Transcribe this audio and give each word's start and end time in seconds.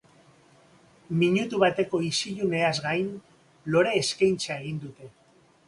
Minutu 1.23 1.59
bateko 1.65 1.99
isiluneaz 2.07 2.73
gain, 2.87 3.13
lore-eskaintza 3.77 4.59
egin 4.61 4.85
dute. 4.89 5.15